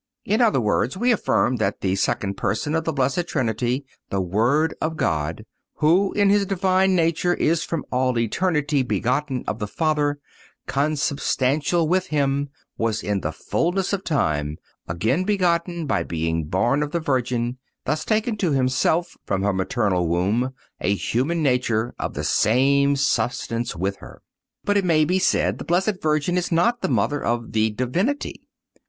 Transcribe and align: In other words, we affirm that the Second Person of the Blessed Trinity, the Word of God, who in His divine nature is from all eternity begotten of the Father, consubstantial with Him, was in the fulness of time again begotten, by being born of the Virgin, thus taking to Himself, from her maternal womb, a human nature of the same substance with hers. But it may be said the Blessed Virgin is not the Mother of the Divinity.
In 0.25 0.41
other 0.41 0.59
words, 0.59 0.97
we 0.97 1.11
affirm 1.11 1.57
that 1.57 1.81
the 1.81 1.95
Second 1.95 2.33
Person 2.35 2.73
of 2.73 2.85
the 2.85 2.91
Blessed 2.91 3.27
Trinity, 3.27 3.85
the 4.09 4.19
Word 4.19 4.73
of 4.81 4.97
God, 4.97 5.45
who 5.75 6.11
in 6.13 6.31
His 6.31 6.47
divine 6.47 6.95
nature 6.95 7.35
is 7.35 7.63
from 7.63 7.85
all 7.91 8.17
eternity 8.17 8.81
begotten 8.81 9.43
of 9.45 9.59
the 9.59 9.67
Father, 9.67 10.17
consubstantial 10.65 11.87
with 11.87 12.07
Him, 12.07 12.49
was 12.79 13.03
in 13.03 13.19
the 13.21 13.31
fulness 13.31 13.93
of 13.93 14.03
time 14.03 14.57
again 14.87 15.23
begotten, 15.23 15.85
by 15.85 16.01
being 16.01 16.45
born 16.45 16.81
of 16.81 16.89
the 16.93 16.99
Virgin, 16.99 17.59
thus 17.85 18.03
taking 18.03 18.37
to 18.37 18.53
Himself, 18.53 19.15
from 19.27 19.43
her 19.43 19.53
maternal 19.53 20.07
womb, 20.07 20.49
a 20.79 20.95
human 20.95 21.43
nature 21.43 21.93
of 21.99 22.15
the 22.15 22.23
same 22.23 22.95
substance 22.95 23.75
with 23.75 23.97
hers. 23.97 24.23
But 24.63 24.77
it 24.77 24.83
may 24.83 25.05
be 25.05 25.19
said 25.19 25.59
the 25.59 25.63
Blessed 25.63 26.01
Virgin 26.01 26.39
is 26.39 26.51
not 26.51 26.81
the 26.81 26.89
Mother 26.89 27.23
of 27.23 27.51
the 27.51 27.69
Divinity. 27.69 28.47